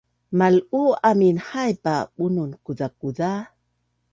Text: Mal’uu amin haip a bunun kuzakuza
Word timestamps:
Mal’uu 0.39 0.87
amin 1.09 1.37
haip 1.49 1.83
a 1.93 1.95
bunun 2.15 2.51
kuzakuza 2.63 3.31